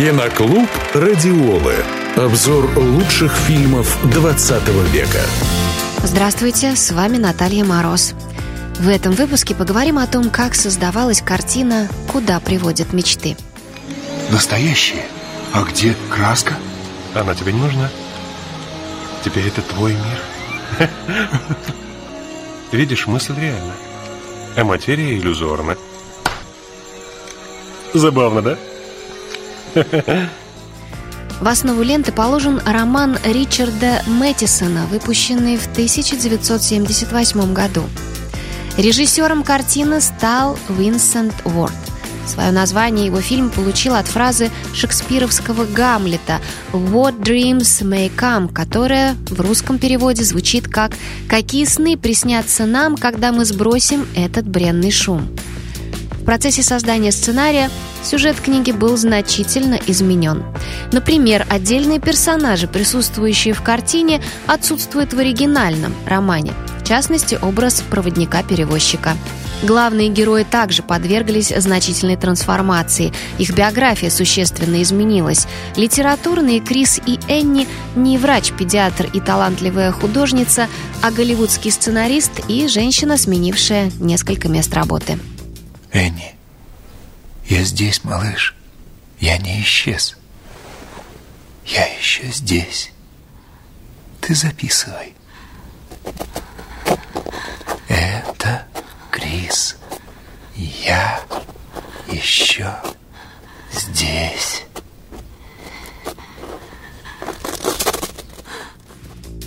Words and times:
Киноклуб 0.00 0.66
«Радиолы». 0.94 1.74
Обзор 2.16 2.70
лучших 2.78 3.30
фильмов 3.36 3.98
20 4.10 4.66
века. 4.94 5.20
Здравствуйте, 6.02 6.74
с 6.74 6.90
вами 6.90 7.18
Наталья 7.18 7.66
Мороз. 7.66 8.14
В 8.78 8.88
этом 8.88 9.12
выпуске 9.12 9.54
поговорим 9.54 9.98
о 9.98 10.06
том, 10.06 10.30
как 10.30 10.54
создавалась 10.54 11.20
картина 11.20 11.86
«Куда 12.10 12.40
приводят 12.40 12.94
мечты». 12.94 13.36
Настоящие? 14.30 15.04
А 15.52 15.64
где 15.64 15.94
краска? 16.08 16.54
Она 17.14 17.34
тебе 17.34 17.52
не 17.52 17.60
нужна. 17.60 17.90
Теперь 19.22 19.48
это 19.48 19.60
твой 19.60 19.92
мир. 19.92 20.88
Видишь, 22.72 23.06
мысль 23.06 23.38
реальна, 23.38 23.74
а 24.56 24.64
материя 24.64 25.18
иллюзорна. 25.18 25.76
Забавно, 27.92 28.40
да? 28.40 28.58
В 31.40 31.48
основу 31.48 31.82
ленты 31.82 32.12
положен 32.12 32.60
роман 32.66 33.16
Ричарда 33.24 34.02
Мэттисона, 34.06 34.84
выпущенный 34.90 35.56
в 35.56 35.66
1978 35.72 37.54
году. 37.54 37.84
Режиссером 38.76 39.42
картины 39.42 40.02
стал 40.02 40.58
Винсент 40.68 41.34
Уорд. 41.44 41.72
Свое 42.26 42.52
название 42.52 43.06
его 43.06 43.20
фильм 43.20 43.50
получил 43.50 43.94
от 43.94 44.06
фразы 44.06 44.50
шекспировского 44.72 45.64
Гамлета 45.64 46.40
«What 46.72 47.20
dreams 47.20 47.82
may 47.82 48.14
come», 48.14 48.52
которая 48.52 49.16
в 49.28 49.40
русском 49.40 49.78
переводе 49.78 50.22
звучит 50.22 50.68
как 50.68 50.92
«Какие 51.28 51.64
сны 51.64 51.96
приснятся 51.96 52.66
нам, 52.66 52.96
когда 52.96 53.32
мы 53.32 53.44
сбросим 53.44 54.06
этот 54.14 54.46
бренный 54.46 54.90
шум». 54.92 55.28
В 56.20 56.24
процессе 56.24 56.62
создания 56.62 57.10
сценария 57.10 57.70
сюжет 58.02 58.40
книги 58.40 58.72
был 58.72 58.96
значительно 58.96 59.78
изменен. 59.86 60.44
Например, 60.92 61.46
отдельные 61.48 62.00
персонажи, 62.00 62.66
присутствующие 62.66 63.54
в 63.54 63.62
картине, 63.62 64.22
отсутствуют 64.46 65.12
в 65.12 65.18
оригинальном 65.18 65.94
романе. 66.06 66.52
В 66.80 66.86
частности, 66.86 67.38
образ 67.40 67.82
проводника-перевозчика. 67.88 69.14
Главные 69.62 70.08
герои 70.08 70.44
также 70.44 70.82
подверглись 70.82 71.52
значительной 71.54 72.16
трансформации. 72.16 73.12
Их 73.38 73.54
биография 73.54 74.08
существенно 74.08 74.82
изменилась. 74.82 75.46
Литературные 75.76 76.60
Крис 76.60 76.98
и 77.04 77.18
Энни 77.28 77.68
не 77.94 78.16
врач-педиатр 78.16 79.10
и 79.12 79.20
талантливая 79.20 79.92
художница, 79.92 80.68
а 81.02 81.10
голливудский 81.10 81.70
сценарист 81.70 82.32
и 82.48 82.68
женщина, 82.68 83.18
сменившая 83.18 83.90
несколько 84.00 84.48
мест 84.48 84.72
работы. 84.72 85.18
Энни, 85.92 86.34
я 87.50 87.64
здесь, 87.64 88.04
малыш. 88.04 88.54
Я 89.18 89.36
не 89.36 89.60
исчез. 89.62 90.16
Я 91.66 91.84
еще 91.96 92.30
здесь. 92.30 92.92
Ты 94.20 94.36
записывай. 94.36 95.14
Это 97.88 98.66
Крис. 99.10 99.76
Я 100.54 101.20
еще 102.06 102.72
здесь. 103.72 104.64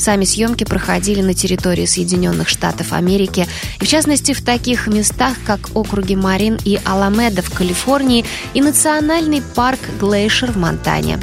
Сами 0.00 0.24
съемки 0.24 0.64
проходили 0.64 1.20
на 1.20 1.34
территории 1.34 1.84
Соединенных 1.84 2.48
Штатов 2.48 2.94
Америки, 2.94 3.46
и 3.78 3.84
в 3.84 3.86
частности 3.86 4.32
в 4.32 4.42
таких 4.42 4.86
местах, 4.86 5.34
как 5.44 5.76
округи 5.76 6.16
Марин 6.16 6.58
и 6.64 6.80
Аламеда 6.86 7.42
в 7.42 7.50
Калифорнии 7.50 8.24
и 8.54 8.62
национальный 8.62 9.42
парк 9.54 9.78
Глейшер 10.00 10.52
в 10.52 10.56
Монтане. 10.56 11.20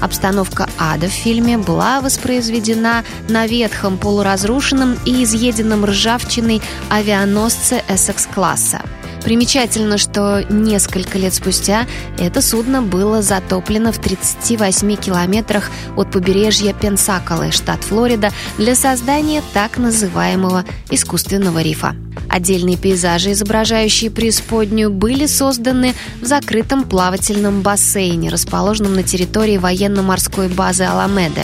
Обстановка 0.00 0.66
ада 0.78 1.08
в 1.08 1.12
фильме 1.12 1.58
была 1.58 2.00
воспроизведена 2.00 3.04
на 3.28 3.46
ветхом 3.46 3.98
полуразрушенном 3.98 4.96
и 5.04 5.22
изъеденном 5.24 5.84
ржавчиной 5.84 6.62
авианосце 6.88 7.84
Эссекс-класса– 7.86 8.80
Примечательно, 9.24 9.98
что 9.98 10.44
несколько 10.48 11.18
лет 11.18 11.34
спустя 11.34 11.86
это 12.18 12.40
судно 12.40 12.82
было 12.82 13.22
затоплено 13.22 13.92
в 13.92 13.98
38 13.98 14.96
километрах 14.96 15.70
от 15.96 16.10
побережья 16.10 16.72
Пенсаколы, 16.72 17.52
штат 17.52 17.84
Флорида, 17.84 18.30
для 18.56 18.74
создания 18.74 19.42
так 19.52 19.78
называемого 19.78 20.64
искусственного 20.90 21.62
рифа. 21.62 21.94
Отдельные 22.28 22.76
пейзажи, 22.76 23.32
изображающие 23.32 24.10
преисподнюю, 24.10 24.90
были 24.90 25.26
созданы 25.26 25.94
в 26.20 26.26
закрытом 26.26 26.84
плавательном 26.84 27.62
бассейне, 27.62 28.30
расположенном 28.30 28.94
на 28.94 29.02
территории 29.02 29.58
военно-морской 29.58 30.48
базы 30.48 30.84
Аламеды. 30.84 31.42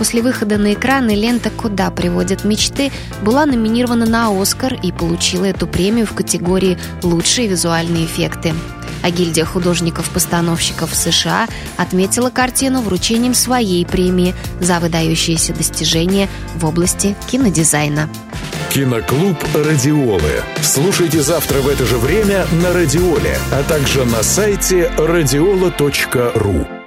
После 0.00 0.22
выхода 0.22 0.56
на 0.56 0.72
экраны 0.72 1.14
лента 1.14 1.50
«Куда 1.50 1.90
приводят 1.90 2.44
мечты» 2.44 2.90
была 3.20 3.44
номинирована 3.44 4.06
на 4.06 4.30
«Оскар» 4.30 4.72
и 4.72 4.92
получила 4.92 5.44
эту 5.44 5.66
премию 5.66 6.06
в 6.06 6.14
категории 6.14 6.78
«Лучшие 7.02 7.48
визуальные 7.48 8.06
эффекты». 8.06 8.54
А 9.02 9.10
гильдия 9.10 9.44
художников-постановщиков 9.44 10.94
США 10.94 11.48
отметила 11.76 12.30
картину 12.30 12.80
вручением 12.80 13.34
своей 13.34 13.84
премии 13.84 14.34
за 14.58 14.80
выдающиеся 14.80 15.52
достижения 15.52 16.30
в 16.54 16.64
области 16.64 17.14
кинодизайна. 17.30 18.08
Киноклуб 18.70 19.36
«Радиолы». 19.52 20.42
Слушайте 20.62 21.20
завтра 21.20 21.60
в 21.60 21.68
это 21.68 21.84
же 21.84 21.98
время 21.98 22.46
на 22.62 22.72
«Радиоле», 22.72 23.36
а 23.52 23.62
также 23.64 24.06
на 24.06 24.22
сайте 24.22 24.90
радиола.ру. 24.96 26.79